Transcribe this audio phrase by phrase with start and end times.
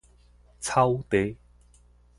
[0.59, 1.37] 草地